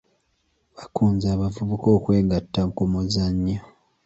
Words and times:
Bakunze 0.75 1.25
abavubuka 1.35 1.87
okwegatta 1.97 2.61
ku 2.75 2.83
muzannyo. 2.91 3.57